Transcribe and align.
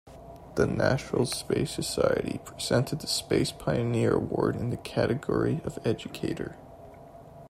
The 0.55 0.65
National 0.65 1.27
Space 1.27 1.69
Society 1.69 2.39
presented 2.43 3.01
the 3.01 3.05
Space 3.07 3.51
Pioneer 3.51 4.15
Award 4.15 4.55
in 4.55 4.71
the 4.71 4.77
category 4.77 5.61
of 5.63 5.77
Educator. 5.85 6.57